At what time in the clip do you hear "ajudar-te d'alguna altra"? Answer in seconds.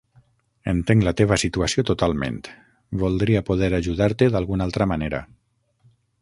3.81-4.89